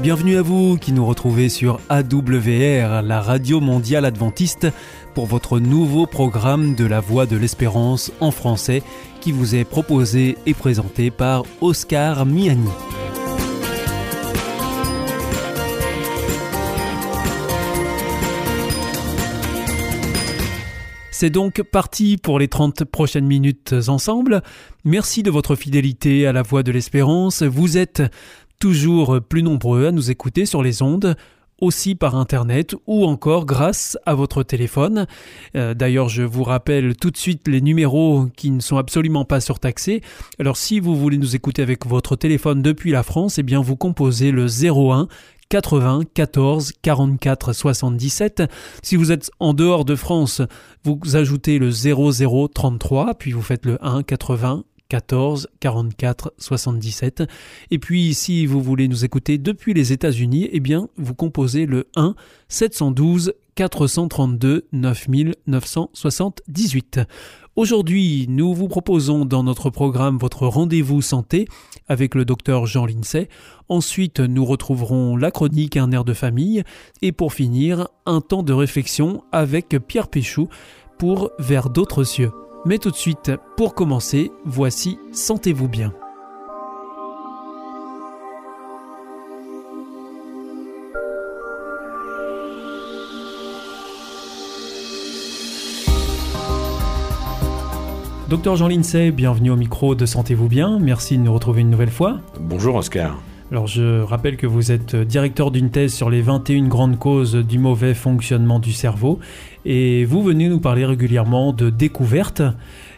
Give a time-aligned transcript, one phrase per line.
[0.00, 4.68] Bienvenue à vous qui nous retrouvez sur AWR, la radio mondiale adventiste,
[5.12, 8.84] pour votre nouveau programme de la Voix de l'Espérance en français
[9.20, 12.70] qui vous est proposé et présenté par Oscar Miani.
[21.10, 24.42] C'est donc parti pour les 30 prochaines minutes ensemble.
[24.84, 27.42] Merci de votre fidélité à la Voix de l'Espérance.
[27.42, 28.04] Vous êtes
[28.58, 31.16] toujours plus nombreux à nous écouter sur les ondes
[31.60, 35.06] aussi par Internet ou encore grâce à votre téléphone.
[35.56, 39.40] Euh, d'ailleurs, je vous rappelle tout de suite les numéros qui ne sont absolument pas
[39.40, 40.02] surtaxés.
[40.38, 43.76] Alors si vous voulez nous écouter avec votre téléphone depuis la France, eh bien vous
[43.76, 45.08] composez le 01
[45.48, 48.42] 80 14 44 77.
[48.82, 50.42] Si vous êtes en dehors de France,
[50.84, 57.24] vous ajoutez le 00 33, puis vous faites le 1 80 14 44 77.
[57.70, 61.88] Et puis si vous voulez nous écouter depuis les États-Unis, eh bien vous composez le
[61.94, 62.14] 1
[62.48, 67.00] 712 432 9978.
[67.56, 71.48] Aujourd'hui, nous vous proposons dans notre programme votre rendez-vous santé
[71.88, 73.28] avec le docteur Jean Lincey.
[73.68, 76.62] Ensuite, nous retrouverons la chronique Un air de famille.
[77.02, 80.48] Et pour finir, un temps de réflexion avec Pierre Péchou
[80.98, 82.30] pour Vers d'autres cieux.
[82.68, 85.94] Mais tout de suite, pour commencer, voici Sentez-vous bien.
[98.28, 100.78] Docteur Jean Lincey, bienvenue au micro de Sentez-vous bien.
[100.78, 102.18] Merci de nous retrouver une nouvelle fois.
[102.38, 103.18] Bonjour Oscar.
[103.50, 107.58] Alors je rappelle que vous êtes directeur d'une thèse sur les 21 grandes causes du
[107.58, 109.20] mauvais fonctionnement du cerveau
[109.64, 112.42] et vous venez nous parler régulièrement de découvertes.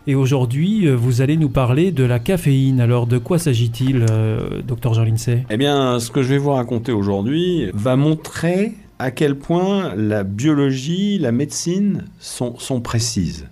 [0.08, 2.80] Et aujourd'hui, vous allez nous parler de la caféine.
[2.80, 6.50] Alors, de quoi s'agit-il, euh, docteur Jean Lincey Eh bien, ce que je vais vous
[6.50, 13.46] raconter aujourd'hui va montrer à quel point la biologie, la médecine sont précises.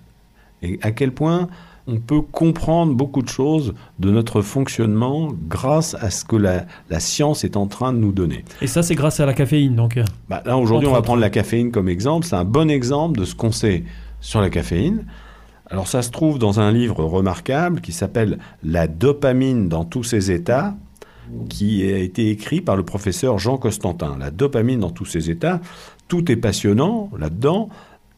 [0.62, 1.48] Et à quel point
[1.88, 6.66] on peut comprendre beaucoup de choses de notre fonctionnement grâce à ce que la,
[7.00, 8.44] science est en train de nous donner.
[8.60, 11.30] Et ça, c'est grâce à la caféine, donc bah, Là, aujourd'hui, on va prendre la
[11.30, 12.26] caféine comme exemple.
[12.26, 13.84] C'est un bon exemple de ce qu'on sait
[14.20, 15.06] sur la caféine.
[15.70, 20.30] Alors, ça se trouve dans un livre remarquable qui s'appelle La dopamine dans tous ses
[20.30, 20.76] états,
[21.48, 24.16] qui a été écrit par le professeur Jean Costantin.
[24.18, 25.60] La dopamine dans tous ses états.
[26.06, 27.70] Tout est passionnant là-dedans.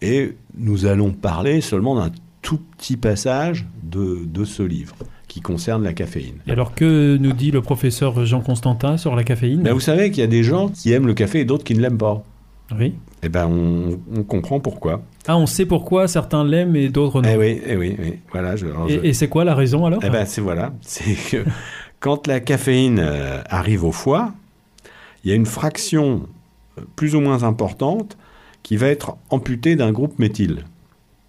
[0.02, 2.10] Et nous allons parler seulement d'un
[2.50, 4.97] tout petit passage de, de ce livre
[5.28, 6.41] qui concerne la caféine.
[6.49, 9.62] Et alors que nous dit le professeur Jean Constantin sur la caféine?
[9.62, 11.77] Ben Vous savez qu'il y a des gens qui aiment le café et d'autres qui
[11.77, 12.25] ne l'aiment pas.
[12.77, 12.94] Oui.
[13.22, 15.03] Eh bien, on, comprend pourquoi.
[15.28, 17.28] Ah, on sait pourquoi certains l'aiment et d'autres non.
[17.33, 18.19] Eh oui, eh oui, oui.
[18.33, 18.56] Voilà,
[18.88, 20.00] et, c'est quoi la raison alors?
[20.05, 20.72] Eh bien, c'est voilà.
[20.81, 21.44] C'est que
[22.00, 24.32] quand la caféine euh, arrive au foie,
[25.22, 26.27] il y a une fraction
[26.78, 28.19] euh, plus ou moins importante
[28.65, 30.65] qui va être amputée d'un groupe méthyle,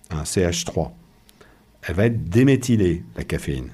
[0.09, 0.93] un CH3
[1.83, 3.69] elle va être déméthylée, la caféine.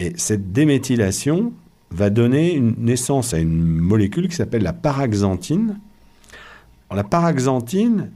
[0.00, 1.52] Et cette déméthylation
[1.90, 5.78] va donner une naissance à une molécule qui s'appelle la paraxanthine.
[6.90, 8.10] la paraxanthine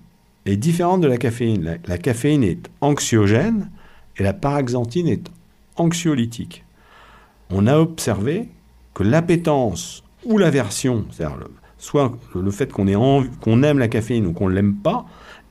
[0.47, 1.79] est différente de la caféine.
[1.87, 3.71] La, caféine est anxiogène
[4.17, 5.31] et la paraxanthine est
[5.77, 6.65] anxiolytique.
[7.51, 8.49] On a observé
[8.95, 11.39] que l'appétence ou l'aversion, c'est-à-dire
[11.79, 15.07] soit le fait qu'on aime la caféine ou qu'on ne l'aime pas,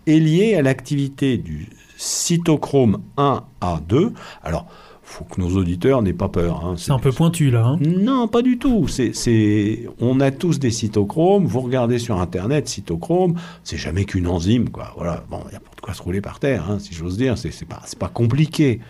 [0.06, 4.14] est liée à l'activité du cytochrome 1 à 2.
[4.44, 4.68] Alors,
[5.08, 6.66] faut que nos auditeurs n'aient pas peur.
[6.66, 6.76] Hein.
[6.78, 7.66] C'est un peu pointu là.
[7.66, 7.80] Hein.
[7.80, 8.88] Non, pas du tout.
[8.88, 11.46] C'est, on a tous des cytochromes.
[11.46, 14.94] Vous regardez sur Internet, cytochrome, c'est jamais qu'une enzyme, quoi.
[14.98, 15.24] Voilà.
[15.30, 17.38] Bon, il n'y a pas de quoi se rouler par terre, hein, si j'ose dire.
[17.38, 18.82] C'est, pas, pas compliqué.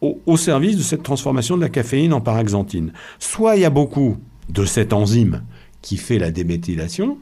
[0.00, 2.92] Au, au, service de cette transformation de la caféine en paraxanthine.
[3.18, 4.16] Soit il y a beaucoup
[4.48, 5.42] de cette enzyme
[5.80, 7.18] qui fait la déméthylation,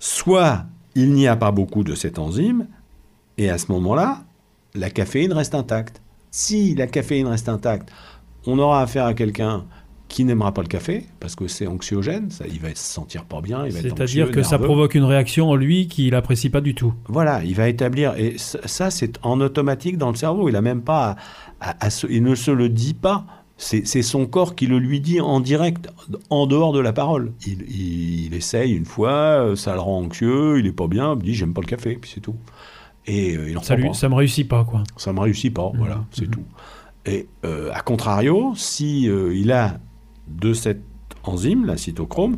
[0.00, 2.66] soit il n'y a pas beaucoup de cette enzyme
[3.38, 4.24] et à ce moment-là,
[4.74, 6.02] la caféine reste intacte.
[6.30, 7.90] Si la caféine reste intacte,
[8.46, 9.64] on aura affaire à quelqu'un
[10.08, 13.40] qui n'aimera pas le café parce que c'est anxiogène, ça, il va se sentir pas
[13.40, 13.64] bien.
[13.70, 16.94] C'est-à-dire que ça provoque une réaction en lui qu'il n'apprécie pas du tout.
[17.08, 20.48] Voilà, il va établir et ça c'est en automatique dans le cerveau.
[20.48, 21.16] Il a même pas,
[21.60, 23.26] à, il ne se le dit pas.
[23.60, 25.88] C'est son corps qui le lui dit en direct,
[26.30, 27.32] en dehors de la parole.
[27.44, 31.34] Il, il, essaye une fois, ça le rend anxieux, il est pas bien, il dit
[31.34, 32.36] j'aime pas le café, puis c'est tout.
[33.08, 34.84] Et euh, il ça, lui, ça me réussit pas, quoi.
[34.96, 36.06] Ça me réussit pas, voilà, mmh.
[36.12, 36.30] c'est mmh.
[36.30, 36.44] tout.
[37.06, 39.80] Et euh, à contrario, si euh, il a
[40.28, 40.82] de cette
[41.24, 42.36] enzyme, la cytochrome,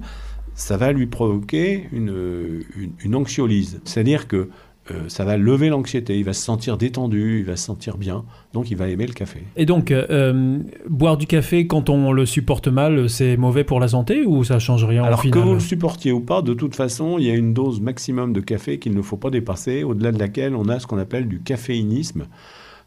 [0.55, 2.63] ça va lui provoquer une,
[3.01, 3.81] une, anxiolyse.
[3.85, 4.51] C'est-à-dire que
[4.91, 8.25] euh, ça va lever l'anxiété, il va se sentir détendu, il va se sentir bien,
[8.53, 9.41] donc il va aimer le café.
[9.57, 10.59] Et donc, euh,
[10.89, 14.59] boire du café quand on le supporte mal, c'est mauvais pour la santé ou ça
[14.59, 17.27] change rien Alors au final que vous le supportiez ou pas, de toute façon, il
[17.27, 20.55] y a une dose maximum de café qu'il ne faut pas dépasser, au-delà de laquelle
[20.55, 22.27] on a ce qu'on appelle du caféinisme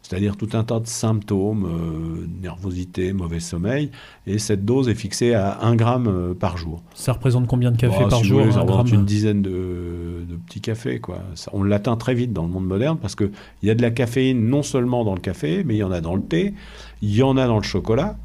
[0.06, 3.90] c'est-à-dire tout un tas de symptômes, euh, nervosité, mauvais sommeil,
[4.26, 6.82] et cette dose est fixée à 1 gramme euh, par jour.
[6.94, 9.40] Ça représente combien de café Bah, par si jour voulez, ça un gramme une dizaine
[9.40, 11.00] de, de petits cafés.
[11.00, 11.20] Quoi.
[11.34, 13.30] Ça- on l'atteint très vite dans le monde moderne parce qu'il
[13.62, 16.02] y a de la caféine non seulement dans le café, mais il y en a
[16.02, 16.52] dans le thé,
[17.00, 18.18] il y en a dans le chocolat,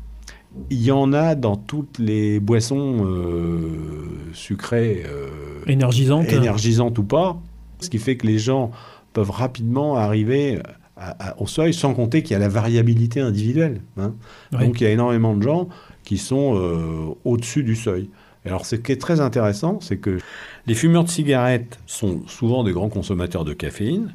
[0.69, 3.69] il y en a dans toutes les boissons euh,
[4.33, 5.29] sucrées, euh,
[5.67, 7.39] Énergisante énergisantes ou pas,
[7.79, 8.71] ce qui fait que les gens
[9.13, 10.59] peuvent rapidement arriver
[10.99, 13.81] à- à- au seuil, sans compter qu'il y a la variabilité individuelle.
[13.97, 14.13] hein.
[14.53, 14.65] Oui.
[14.65, 15.69] Donc il y a énormément de gens
[16.03, 18.09] qui sont euh, au-dessus du seuil.
[18.45, 20.17] Alors ce qui est très intéressant, c'est que
[20.65, 24.13] les fumeurs de cigarettes sont souvent des grands consommateurs de caféine.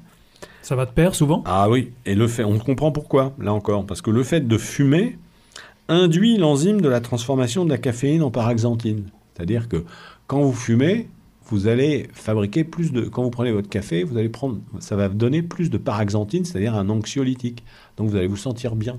[0.62, 1.42] Ça va de pair souvent?
[1.46, 4.56] Ah oui, et le fait, on comprend pourquoi, là encore, parce que le fait de
[4.58, 5.19] fumer
[5.88, 9.04] induit l'enzyme de la transformation de la caféine en paraxanthine.
[9.34, 9.84] C'est-à-dire que
[10.26, 11.08] quand vous fumez,
[11.46, 13.02] vous allez fabriquer plus de.
[13.02, 16.75] Quand vous prenez votre café, vous allez prendre, ça va donner plus de paraxanthine, c'est-à-dire
[16.75, 17.64] un anxiolytique.
[17.96, 18.99] Donc vous allez vous sentir bien.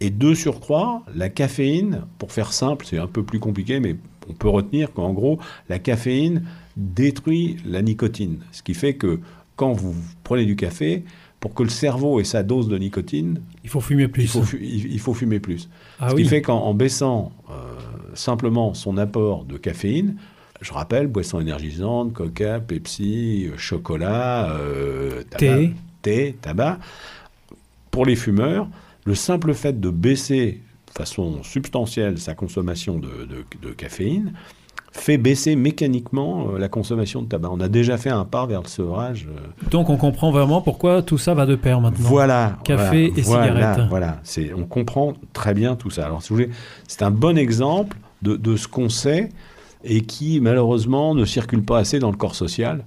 [0.00, 3.96] Et de surcroît, la caféine, pour faire simple, c'est un peu plus compliqué, mais
[4.28, 6.44] on peut retenir qu'en gros, la caféine
[6.76, 8.38] détruit la nicotine.
[8.52, 9.18] Ce qui fait que
[9.56, 11.04] quand vous prenez du café,
[11.40, 14.24] pour que le cerveau ait sa dose de nicotine, Il faut fumer plus.
[14.24, 15.68] il faut, fu- il- il faut fumer plus.
[15.98, 16.22] ah Ce oui.
[16.22, 17.54] qui fait qu'en en baissant euh,
[18.14, 20.16] simplement son apport de caféine,
[20.60, 25.74] je rappelle, boissons énergisantes, coca, Pepsi, euh, chocolat, euh, tabac, Thé.
[26.02, 26.78] thé, tabac.
[27.90, 28.68] Pour les fumeurs,
[29.04, 34.32] le simple fait de baisser de façon substantielle sa consommation de, de- de caféine
[34.90, 37.50] fait baisser mécaniquement euh, la consommation de tabac.
[37.52, 39.28] On a déjà fait un pas vers le sevrage.
[39.30, 42.08] euh, Donc on comprend vraiment pourquoi tout ça va de pair maintenant.
[42.08, 42.58] voilà.
[42.64, 43.44] Café voilà, et voilà,
[43.74, 43.88] cigarette.
[43.90, 46.06] Voilà, c'est, on comprend très bien tout ça.
[46.06, 46.50] Alors, si vous voulez,
[46.88, 49.28] c'est un bon exemple de, de ce qu'on sait
[49.84, 52.84] et qui, malheureusement, ne circule pas assez dans le corps social.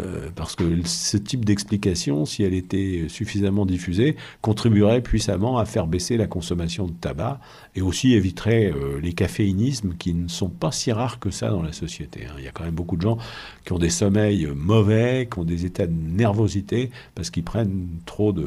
[0.00, 5.86] Euh, parce que ce type d'explication, si elle était suffisamment diffusée, contribuerait puissamment à faire
[5.86, 7.40] baisser la consommation de tabac
[7.74, 11.62] et aussi éviterait euh, les caféinismes qui ne sont pas si rares que ça dans
[11.62, 12.26] la société.
[12.26, 12.34] hein.
[12.38, 13.18] Il y a quand même beaucoup de gens
[13.64, 18.32] qui ont des sommeils mauvais, qui ont des états de nervosité parce qu'ils prennent trop
[18.32, 18.46] de,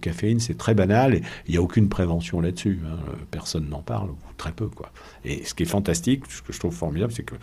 [0.00, 0.38] caféine.
[0.40, 2.80] C'est très banal et il n'y a aucune prévention là-dessus.
[2.86, 2.96] hein.
[3.30, 4.68] Personne n'en parle, ou très peu.
[4.68, 4.90] Quoi.
[5.24, 7.34] Et ce qui est fantastique, ce que je trouve formidable, c'est que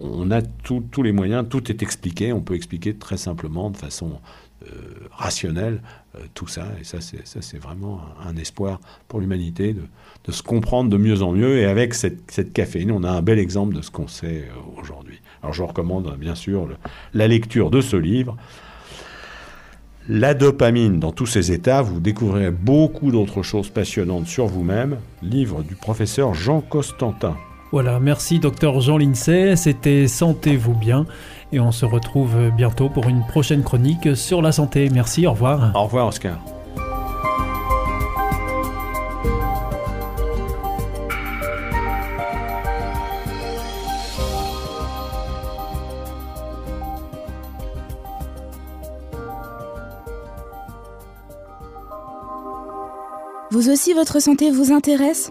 [0.00, 2.32] on a tous les moyens, tout est expliqué.
[2.32, 4.20] On peut expliquer très simplement, de façon
[4.64, 4.68] euh,
[5.12, 5.80] rationnelle,
[6.14, 6.66] euh, tout ça.
[6.80, 11.58] Et ça, c'est vraiment un, espoir pour l'humanité de, se comprendre de mieux en mieux.
[11.58, 15.20] Et avec cette, caféine, on a un bel exemple de ce qu'on sait euh, aujourd'hui.
[15.42, 16.68] Alors, je recommande bien sûr
[17.14, 18.36] la lecture de ce livre.
[20.08, 24.98] La dopamine dans tous ses états, vous découvrirez beaucoup d'autres choses passionnantes sur vous-même.
[25.22, 27.36] Livre du professeur Jean Costantin.
[27.76, 31.04] Voilà, merci docteur Jean Lincey, c'était Sentez-vous bien
[31.52, 34.88] et on se retrouve bientôt pour une prochaine chronique sur la santé.
[34.88, 35.72] Merci, au revoir.
[35.76, 36.38] Au revoir Oscar.
[53.50, 55.30] Vous aussi, votre santé vous intéresse?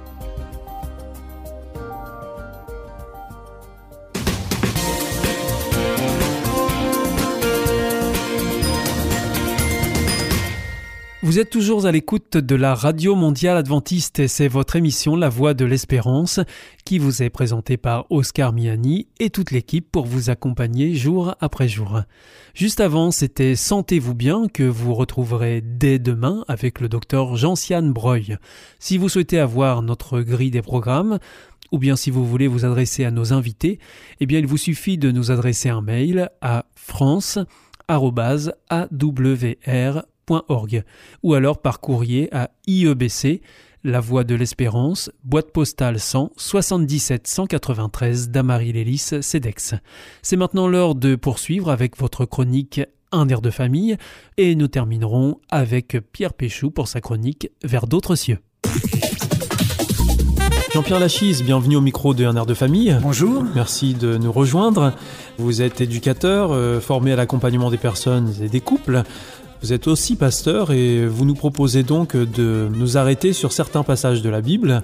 [11.31, 15.29] Vous êtes toujours à l'écoute de la Radio Mondiale Adventiste et c'est votre émission La
[15.29, 16.41] Voix de l'Espérance
[16.83, 21.69] qui vous est présentée par Oscar Miani et toute l'équipe pour vous accompagner jour après
[21.69, 22.01] jour.
[22.53, 28.37] Juste avant, c'était Sentez-vous bien que vous retrouverez dès demain avec le docteur Jean-Sian Breuil.
[28.79, 31.17] Si vous souhaitez avoir notre grille des programmes,
[31.71, 33.79] ou bien si vous voulez vous adresser à nos invités,
[34.19, 36.65] eh bien il vous suffit de nous adresser un mail à
[41.23, 43.41] ou alors par courrier à IEBC,
[43.83, 49.75] La Voie de l'Espérance, boîte postale 100 77 193 Damary-Lélis, CEDEX.
[50.21, 53.97] C'est maintenant l'heure de poursuivre avec votre chronique Un air de famille
[54.37, 58.39] et nous terminerons avec Pierre Péchou pour sa chronique Vers d'autres cieux.
[60.73, 62.97] Jean-Pierre Lachise, bienvenue au micro de Un air de famille.
[63.01, 63.43] Bonjour.
[63.55, 64.93] Merci de nous rejoindre.
[65.37, 69.03] Vous êtes éducateur, euh, formé à l'accompagnement des personnes et des couples.
[69.61, 74.23] Vous êtes aussi pasteur et vous nous proposez donc de nous arrêter sur certains passages
[74.23, 74.81] de la Bible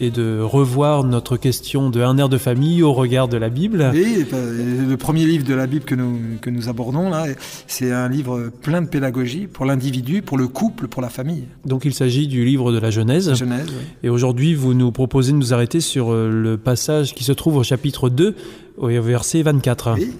[0.00, 3.88] et de revoir notre question de un air de famille au regard de la Bible.
[3.94, 7.26] Oui, le premier livre de la Bible que nous, que nous abordons là,
[7.68, 11.44] c'est un livre plein de pédagogie pour l'individu, pour le couple, pour la famille.
[11.64, 13.32] Donc il s'agit du livre de la Genèse.
[13.34, 13.84] Genèse oui.
[14.02, 17.56] Et aujourd'hui, vous nous proposez de nous arrêter sur euh, le passage qui se trouve
[17.56, 18.34] au chapitre 2,
[18.78, 19.94] au verset 24.
[19.96, 20.10] Oui.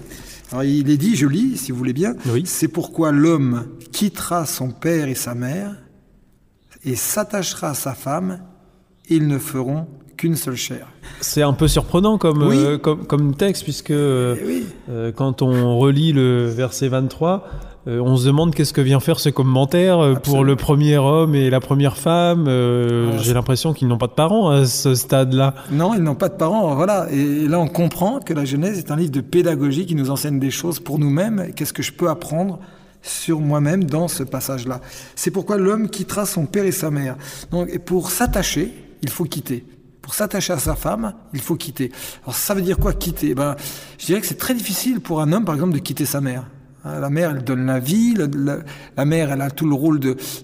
[0.53, 2.43] Alors il est dit, je lis, si vous voulez bien, Oui.
[2.47, 5.75] c'est pourquoi l'homme quittera son père et sa mère
[6.85, 8.41] et s'attachera à sa femme,
[9.09, 10.87] et ils ne feront qu'une seule chair.
[11.21, 12.57] C'est un peu surprenant comme, Oui.
[12.59, 14.67] euh, comme, comme texte, puisque Eh oui.
[14.89, 17.45] euh, quand on relit le verset 23,
[17.89, 21.35] euh, on se demande qu'est-ce que vient faire ce commentaire euh, pour le premier homme
[21.35, 22.47] et la première femme.
[22.49, 25.55] Euh, Ah, J'ai l'impression qu'ils n'ont pas de parents à ce stade-là.
[25.71, 27.07] Non, ils n'ont pas de parents, voilà.
[27.13, 30.39] Et là, on comprend que la Genèse est un livre de pédagogie qui nous enseigne
[30.41, 31.53] des choses pour nous-mêmes.
[31.55, 32.59] Qu'est-ce que je peux apprendre
[33.03, 34.81] sur moi-même dans ce passage-là?
[35.15, 37.17] C'est pourquoi l'homme quittera son père et sa mère.
[37.53, 39.65] Donc, et pour s'attacher, il faut quitter.
[40.03, 41.93] Pour s'attacher à sa femme, il faut quitter.
[42.25, 43.35] Alors, ça veut dire quoi quitter?
[43.35, 43.55] Ben,
[43.99, 46.45] je dirais que c'est très difficile pour un homme, par exemple, de quitter sa mère.
[46.87, 48.15] Hein, La mère, elle donne la vie.
[48.15, 50.01] la, mère, elle a tout le rôle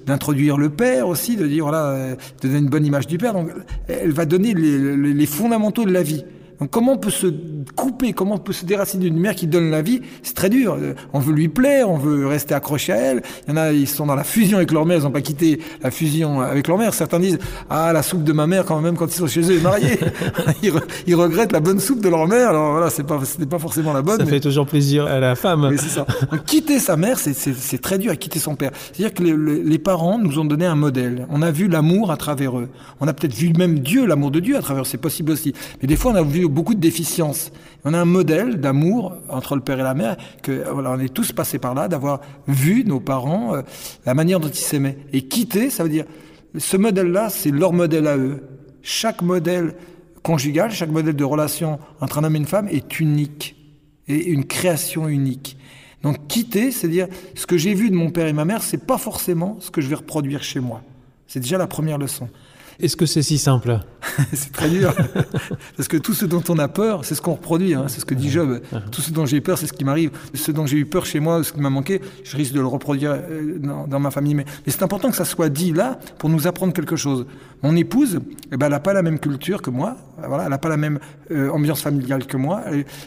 [0.07, 3.33] d'introduire le père aussi, de dire voilà, euh, de donner une bonne image du père.
[3.33, 3.51] Donc,
[3.89, 6.25] elle va donner les fondamentaux de la vie.
[6.63, 7.27] Donc, comment on peut se
[7.75, 10.77] couper, comment on peut se déraciner d'une mère qui donne la vie C'est très dur.
[10.81, 13.23] Euh, On veut lui plaire, on veut rester accroché à elle.
[13.49, 15.23] Il y en a, ils sont dans la fusion avec leur mère, ils n'ont pas
[15.23, 16.95] quitté la fusion avec leur mère.
[16.95, 19.57] Certains disent ah la soupe de ma mère quand même quand ils sont chez eux
[19.57, 19.99] et mariés,
[20.63, 22.51] ils, re- ils regrettent la bonne soupe de leur mère.
[22.51, 24.19] Alors voilà, c'est pas, c'était pas forcément la bonne.
[24.19, 25.69] Ça mais- fait toujours plaisir à la femme.
[25.77, 26.07] c'est ça.
[26.31, 27.33] Donc, quitter sa mère, c'est-
[27.83, 28.71] très dur à quitter son père.
[28.93, 31.27] C'est-à-dire que les, les- les parents nous ont donné un modèle.
[31.29, 32.69] On a vu l'amour à travers eux.
[33.01, 34.87] On a peut-être vu même Dieu, l'amour de Dieu à travers eux.
[34.87, 35.53] C'est possible aussi.
[35.81, 37.51] Mais des fois, on a vu beaucoup de déficiences.
[37.85, 41.33] On a un modèle d'amour entre le père et la mère que on est tous
[41.33, 43.63] passés par là, d'avoir vu nos parents, euh,
[44.07, 44.99] la manière dont ils s'aimaient.
[45.13, 46.05] Et quitter, ça veut dire
[46.57, 48.43] ce modèle-là, c'est leur modèle à eux.
[48.83, 49.75] Chaque modèle
[50.23, 53.57] conjugal, chaque modèle de relation entre un homme et une femme est unique
[54.09, 55.57] et une création unique.
[56.03, 58.87] Donc quitter, c'est dire ce que j'ai vu de mon père et ma mère, c'est
[58.87, 60.83] pas forcément ce que je vais reproduire chez moi.
[61.27, 62.29] C'est déjà la première leçon.
[62.81, 63.81] Est-ce que c'est si simple?
[64.33, 64.95] c'est très dur.
[65.77, 67.75] Parce que tout ce dont on a peur, c'est ce qu'on reproduit.
[67.75, 67.85] hein.
[67.89, 68.61] C'est ce que dit Job.
[68.91, 70.11] Tout ce dont j'ai peur, c'est ce qui m'arrive.
[70.35, 72.67] Ce dont j'ai eu peur chez moi, ce qui m'a manqué, je risque de le
[72.67, 74.35] reproduire euh, dans, dans ma famille.
[74.35, 77.27] Mais, mais c'est important que ça soit dit là pour nous apprendre quelque chose.
[77.63, 78.19] Mon épouse,
[78.51, 79.97] eh ben, elle n'a pas la même culture que moi.
[80.27, 80.99] Voilà, elle n'a pas la même
[81.31, 82.63] euh, ambiance familiale que moi.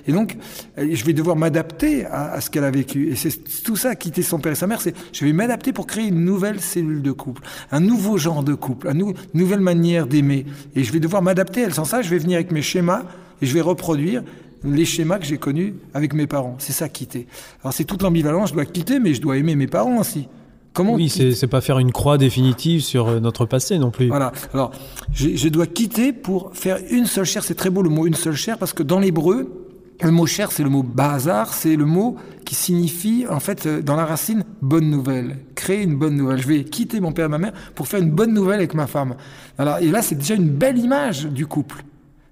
[0.08, 0.38] Et, donc,
[0.78, 3.10] euh, je vais devoir m'adapter à, à ce qu'elle a vécu.
[3.10, 5.88] Et c'est tout ça, quitter son père et sa mère, c'est je vais m'adapter pour
[5.88, 10.46] créer une nouvelle cellule de couple, un nouveau genre de couple, une nouvelle manière d'aimer.
[10.76, 11.70] Et je vais devoir m'adapter.
[11.72, 13.04] Sans ça, je vais venir avec mes schémas
[13.42, 14.24] et je vais reproduire
[14.64, 16.56] les schémas que j'ai connus avec mes parents.
[16.60, 17.28] C'est ça, quitter.
[17.64, 18.50] Alors, c'est toute l'ambivalence.
[18.50, 20.28] Je dois quitter, mais je dois aimer mes parents aussi.
[20.74, 24.08] Comment Oui, c'est pas faire une croix définitive sur euh, notre passé non plus.
[24.08, 24.32] voilà.
[24.54, 24.72] Alors,
[25.14, 27.44] je, je dois quitter pour faire une seule chair.
[27.44, 29.65] C'est très beau le mot une seule chair parce que dans l'hébreu,
[30.02, 33.82] le mot chair, c'est le mot bazar, c'est le mot qui signifie, en fait, euh,
[33.82, 35.38] dans la racine, bonne nouvelle.
[35.56, 36.42] Créer une bonne nouvelle.
[36.42, 38.88] Je vais quitter mon père et ma mère pour faire une bonne nouvelle avec ma
[38.88, 39.16] femme.
[39.58, 41.84] Alors, et là, c'est déjà une belle image du couple.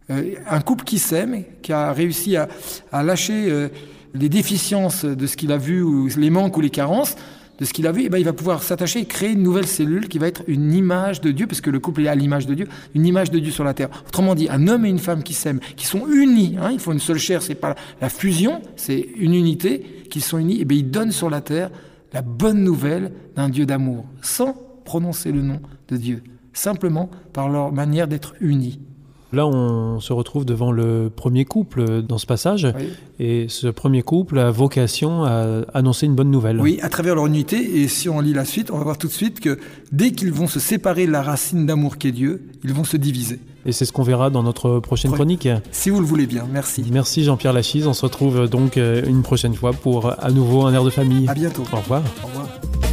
[0.09, 2.47] Euh, un couple qui s'aime, qui a réussi à,
[2.91, 3.69] à lâcher euh,
[4.13, 7.15] les déficiences de ce qu'il a vu, ou les manques ou les carences,
[7.59, 9.67] de ce qu'il a vu, eh ben, il va pouvoir s'attacher et créer une nouvelle
[9.67, 12.47] cellule qui va être une image de Dieu, parce que le couple est à l'image
[12.47, 13.89] de Dieu, une image de Dieu sur la terre.
[14.07, 16.91] Autrement dit, un homme et une femme qui s'aiment, qui sont unis, hein, ils font
[16.91, 20.77] une seule chair, c'est pas la fusion, c'est une unité, qu'ils sont unis, et bien
[20.77, 21.69] ils donnent sur la terre
[22.11, 24.55] la bonne nouvelle d'un Dieu d'amour, sans
[24.85, 28.79] prononcer le nom de Dieu, simplement par leur manière d'être unis.
[29.33, 32.67] Là, on se retrouve devant le premier couple dans ce passage.
[32.77, 32.85] Oui.
[33.19, 36.59] Et ce premier couple a vocation à annoncer une bonne nouvelle.
[36.59, 37.81] Oui, à travers leur unité.
[37.81, 39.57] Et si on lit la suite, on va voir tout de suite que
[39.91, 43.39] dès qu'ils vont se séparer de la racine d'amour qu'est Dieu, ils vont se diviser.
[43.65, 45.47] Et c'est ce qu'on verra dans notre prochaine chronique.
[45.71, 46.83] Si vous le voulez bien, merci.
[46.91, 47.87] Merci Jean-Pierre Lachise.
[47.87, 51.27] On se retrouve donc euh, une prochaine fois pour à nouveau un air de famille.
[51.27, 51.63] À bientôt.
[51.71, 52.03] Au revoir.
[52.23, 52.92] Au revoir.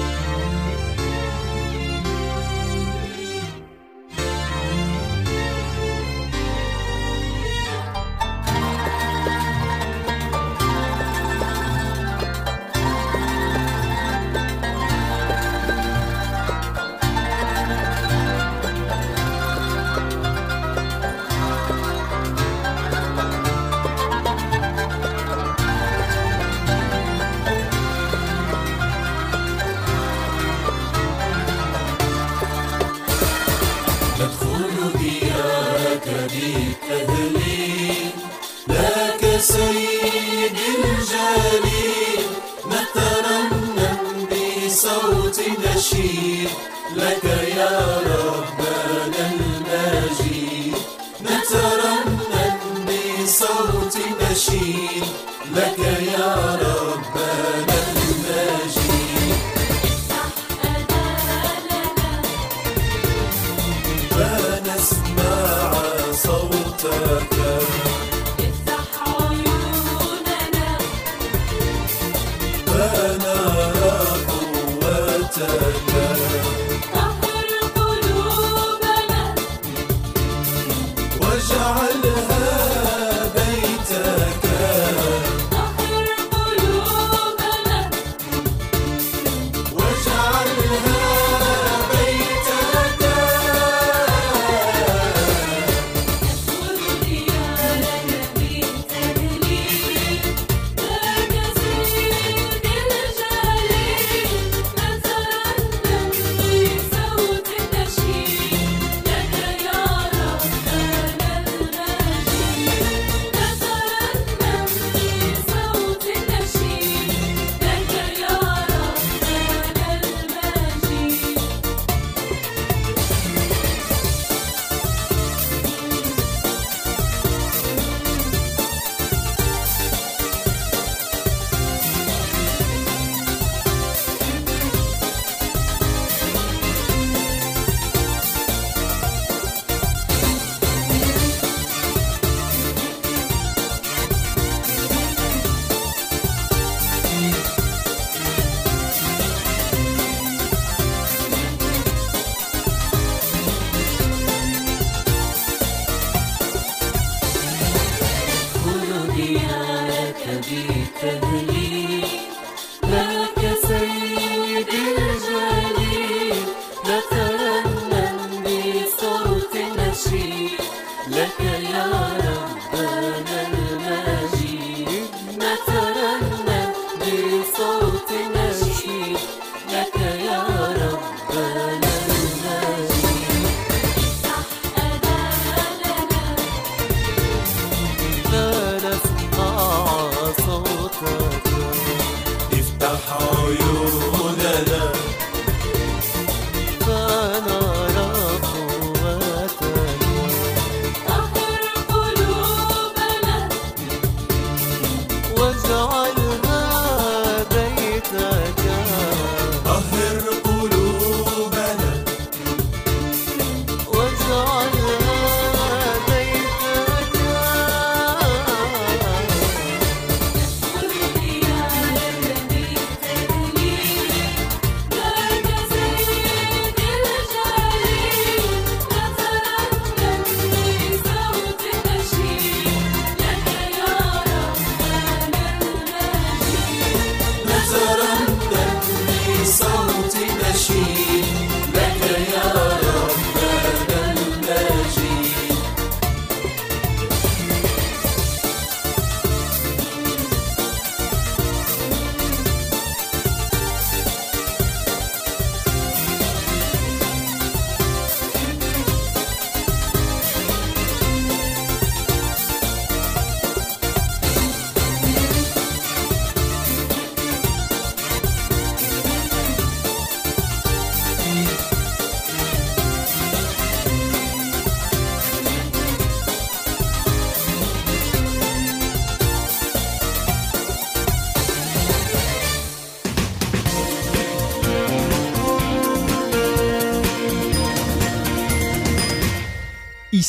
[161.11, 162.30] Every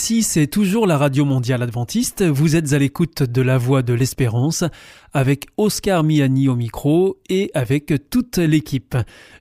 [0.02, 2.24] Ici, c'est toujours la Radio Mondiale Adventiste.
[2.24, 4.64] Vous êtes à l'écoute de la Voix de l'Espérance
[5.12, 8.96] avec Oscar Miani au micro et avec toute l'équipe.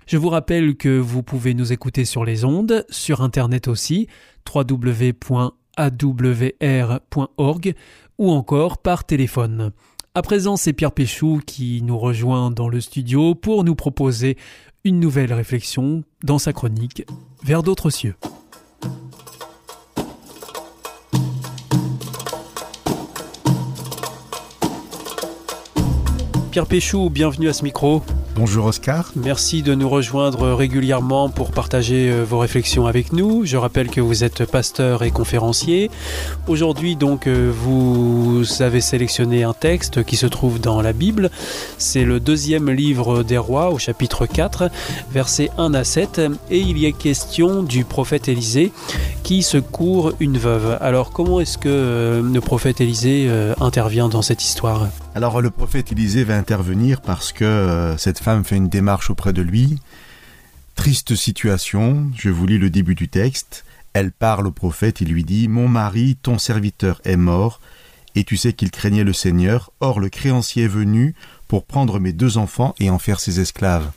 [0.05, 4.05] Je vous rappelle que vous pouvez nous écouter sur les ondes, sur Internet aussi,
[4.53, 5.43] www.awr.org
[8.19, 9.71] ou encore par téléphone.
[10.13, 14.37] À présent, c'est Pierre Péchou qui nous rejoint dans le studio pour nous proposer
[14.83, 17.03] une nouvelle réflexion dans sa chronique
[17.43, 18.13] Vers d'autres cieux.
[26.51, 28.03] Pierre Péchou, bienvenue à ce micro.
[28.35, 29.09] Bonjour Oscar.
[29.15, 33.45] Merci de nous rejoindre régulièrement pour partager euh, vos réflexions avec nous.
[33.45, 35.89] Je rappelle que vous êtes pasteur et conférencier.
[36.47, 41.29] Aujourd'hui, donc, euh, vous avez sélectionné un texte qui se trouve dans la Bible.
[41.77, 44.69] C'est le deuxième livre des rois au chapitre 4,
[45.09, 46.19] versets 1 à 7.
[46.49, 48.73] Et il y est question du prophète Élisée
[49.23, 50.77] qui secourt une veuve.
[50.81, 53.29] Alors, comment est-ce que euh, le prophète Élisée
[53.61, 54.87] intervient dans cette histoire?
[55.13, 59.33] Alors le prophète Élisée va intervenir parce que euh, cette femme fait une démarche auprès
[59.33, 59.77] de lui.
[60.75, 63.65] Triste situation, je vous lis le début du texte.
[63.91, 67.59] Elle parle au prophète et lui dit Mon mari, ton serviteur, est mort,
[68.15, 69.71] et tu sais qu'il craignait le Seigneur.
[69.81, 71.13] Or le créancier est venu
[71.49, 73.91] pour prendre mes deux enfants et en faire ses esclaves.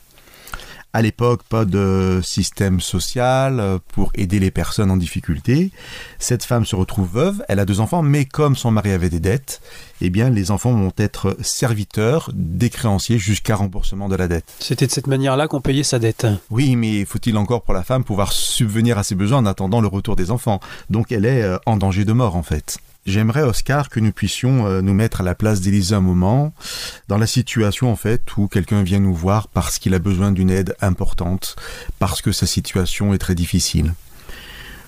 [0.95, 5.71] À l'époque, pas de système social euh, pour aider les personnes en difficulté.
[6.19, 9.19] Cette femme se retrouve veuve, elle a deux enfants, mais comme son mari avait des
[9.19, 9.59] dettes,
[9.99, 14.45] eh bien les enfants vont être serviteurs des créanciers jusqu'à remboursement de la dette.
[14.59, 16.27] C'était de cette manière-là qu'on payait sa dette.
[16.49, 19.87] Oui, mais faut-il encore pour la femme pouvoir subvenir à ses besoins en attendant le
[19.87, 20.61] retour des enfants?
[20.89, 22.77] Donc elle est euh, en danger de mort en fait.
[23.05, 26.53] J'aimerais, Oscar, que nous puissions euh, nous mettre à la place d'Élise un moment,
[27.07, 30.49] dans la situation en fait où quelqu'un vient nous voir parce qu'il a besoin d'une
[30.49, 31.55] aide importante,
[31.99, 33.93] parce que sa situation est très difficile.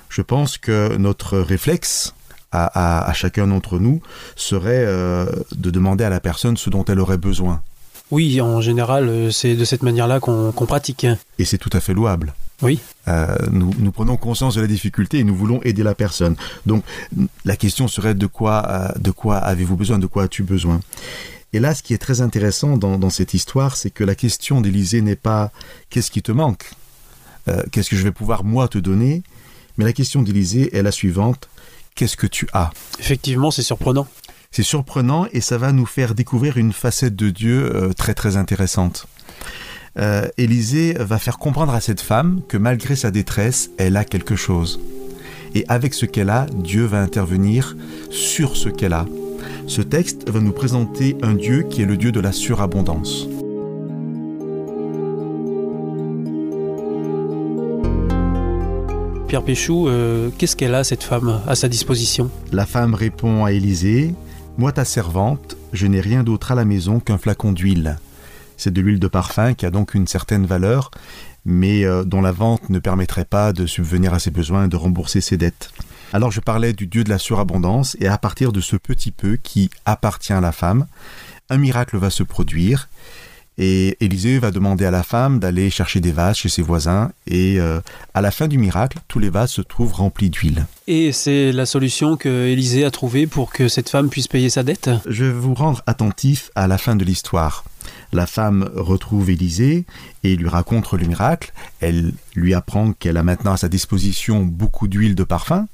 [0.10, 2.15] Je pense que notre réflexe
[2.51, 4.01] à chacun d'entre nous
[4.36, 7.62] serait euh, de demander à la personne ce dont elle aurait besoin.
[8.11, 11.05] Oui, en général, euh, c'est de cette manière-là qu'on pratique.
[11.39, 12.33] Et c'est tout à fait louable.
[12.61, 12.79] Oui.
[13.07, 16.35] Euh, nous, nous prenons conscience de la difficulté et nous voulons aider la personne.
[16.65, 16.83] Donc
[17.45, 20.79] la question serait de quoi, euh, de quoi avez-vous besoin, de quoi as-tu besoin?
[21.53, 24.59] Et là, ce qui est très intéressant dans, dans cette histoire, c'est que la question
[24.61, 25.51] d'Élisée n'est pas
[25.89, 26.71] qu'est-ce qui te manque,
[27.49, 29.23] Euh, qu'est-ce que je vais pouvoir moi te donner,
[29.77, 31.47] mais la question d'Élisée est la suivante
[31.95, 32.69] qu'est-ce que tu as?
[32.99, 34.05] Effectivement, c'est surprenant.
[34.57, 38.37] C'est surprenant et ça va nous faire découvrir une facette de Dieu euh, très très
[38.37, 39.07] intéressante.
[39.99, 44.35] Euh, Élisée va faire comprendre à cette femme que malgré sa détresse, elle a quelque
[44.35, 44.79] chose.
[45.53, 47.77] Et avec ce qu'elle a, Dieu va intervenir
[48.09, 49.05] sur ce qu'elle a.
[49.67, 53.27] Ce texte va nous présenter un Dieu qui est le Dieu de la surabondance.
[59.27, 62.31] Pierre Péchou, euh, qu'est-ce qu'elle a, cette femme, à sa disposition?
[62.51, 64.15] La femme répond à Élisée
[64.59, 67.99] Moi, ta servante, je n'ai rien d'autre à la maison qu'un flacon d'huile.
[68.57, 70.89] C'est de l'huile de parfum qui a donc une certaine valeur,
[71.45, 74.75] mais euh, dont la vente ne permettrait pas de subvenir à ses besoins et de
[74.75, 75.69] rembourser ses dettes.
[76.11, 79.35] Alors je parlais du Dieu de la surabondance, et à partir de ce petit peu
[79.35, 80.87] qui appartient à la femme,
[81.51, 82.89] un miracle va se produire,
[83.57, 87.59] et Élisée va demander à la femme d'aller chercher des vases chez ses voisins, et
[87.59, 87.79] euh,
[88.13, 90.65] à la fin du miracle, tous les vases se trouvent remplis d'huile.
[90.87, 94.63] Et c'est la solution que Élisée a trouvée pour que cette femme puisse payer sa
[94.63, 94.89] dette?
[95.07, 97.63] Je vais vous rendre attentif à la fin de l'histoire.
[98.13, 99.85] La femme retrouve Élisée
[100.23, 101.51] et lui raconte le miracle.
[101.79, 105.67] Elle lui apprend qu'elle a maintenant à sa disposition beaucoup d'huile de parfum.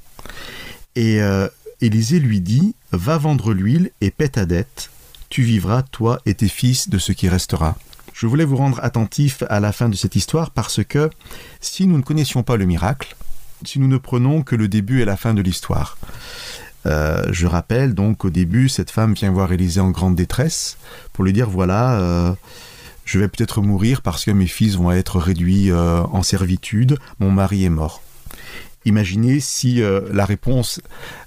[0.95, 1.47] Et euh,
[1.81, 4.89] Élisée lui dit Va vendre l'huile et paie ta dette.
[5.33, 7.75] Tu vivras, toi et tes fils, de ce qui restera.
[8.13, 11.09] Je voulais vous rendre attentif à la fin de cette histoire parce que
[11.59, 13.15] si nous ne connaissions pas le miracle,
[13.65, 15.97] si nous ne prenons que le début et la fin de l'histoire,
[16.85, 20.77] euh, je rappelle donc au début, cette femme vient voir Élisée en grande détresse
[21.13, 22.31] pour lui dire voilà, euh,
[23.03, 27.31] je vais peut-être mourir parce que mes fils vont être réduits euh, en servitude, mon
[27.31, 28.03] mari est mort.
[28.85, 30.81] Imaginez si euh, la réponse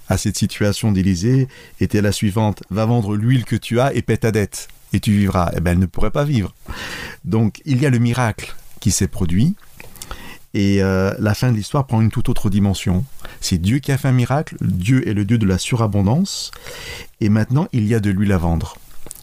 [0.09, 1.47] à cette situation d'Élisée
[1.79, 5.11] était la suivante va vendre l'huile que tu as et paie ta dette et tu
[5.11, 5.51] vivras.
[5.55, 6.53] Eh bien, elle ne pourrait pas vivre.
[7.25, 9.55] Donc, il y a le miracle qui s'est produit.
[10.53, 13.05] Et euh, la fin de l'histoire prend une toute autre dimension.
[13.41, 16.51] C'est Dieu qui a fait un miracle, Dieu est le Dieu de la surabondance,
[17.21, 18.77] et maintenant il y a de l'huile à vendre.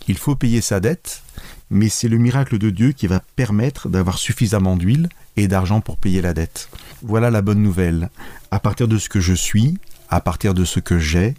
[0.07, 1.23] Il faut payer sa dette,
[1.71, 5.97] mais c'est le miracle de Dieu qui va permettre d'avoir suffisamment d'huile et d'argent pour
[5.97, 6.69] payer la dette.
[7.07, 8.09] Voilà la bonne nouvelle.
[8.51, 9.77] À partir de ce que je suis,
[10.09, 11.35] à partir de ce que j'ai,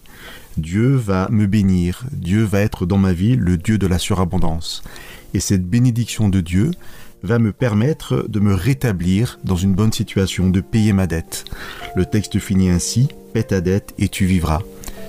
[0.58, 4.84] Dieu va me bénir, Dieu va être dans ma vie le Dieu de la surabondance.
[5.34, 6.70] Et cette bénédiction de Dieu
[7.24, 11.46] va me permettre de me rétablir dans une bonne situation, de payer ma dette.
[11.96, 14.62] Le texte finit ainsi, paie ta dette et tu vivras.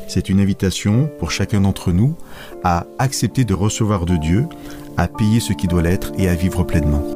[0.09, 2.17] C'est une invitation pour chacun d'entre nous
[2.65, 4.47] à accepter de recevoir de Dieu,
[4.97, 7.16] à payer ce qui doit l'être et à vivre pleinement.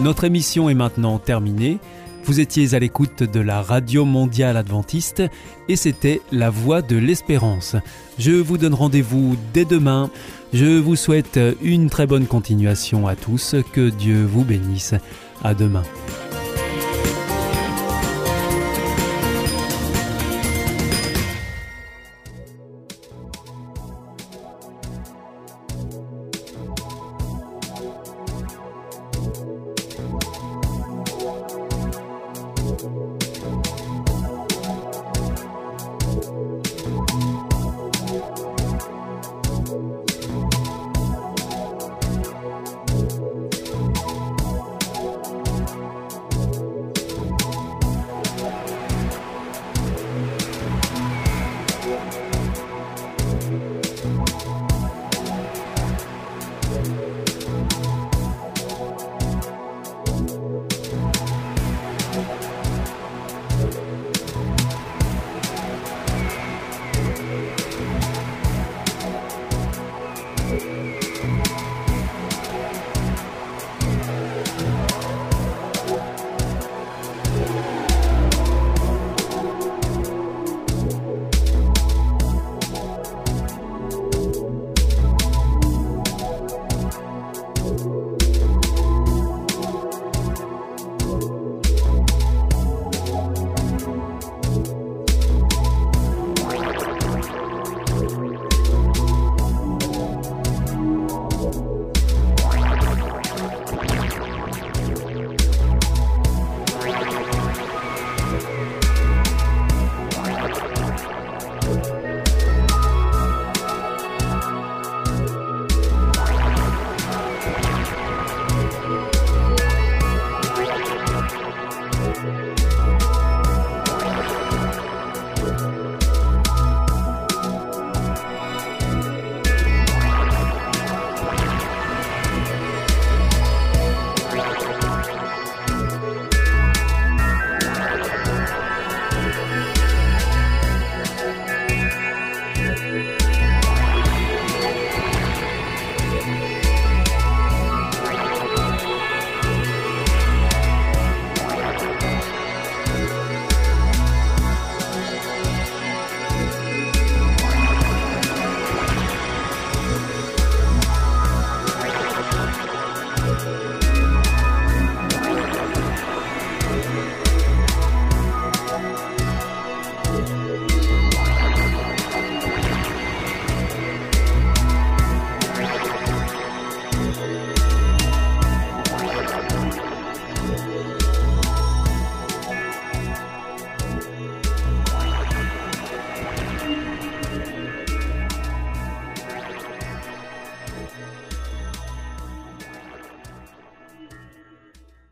[0.00, 1.78] Notre émission est maintenant terminée.
[2.24, 5.22] Vous étiez à l'écoute de la Radio Mondiale Adventiste
[5.68, 7.76] et c'était La Voix de l'Espérance.
[8.18, 10.10] Je vous donne rendez-vous dès demain.
[10.54, 13.56] Je vous souhaite une très bonne continuation à tous.
[13.74, 14.94] Que Dieu vous bénisse.
[15.44, 15.82] À demain.